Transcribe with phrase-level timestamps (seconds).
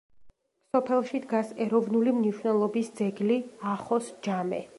[0.75, 3.39] სოფელში დგას ეროვნული მნიშვნელობის ძეგლი
[3.75, 4.65] ახოს ჯამე.